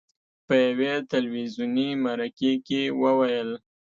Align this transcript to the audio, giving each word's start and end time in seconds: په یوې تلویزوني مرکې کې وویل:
په 0.47 0.55
یوې 0.65 0.93
تلویزوني 1.11 1.89
مرکې 2.05 2.53
کې 2.67 2.81
وویل: 3.01 3.49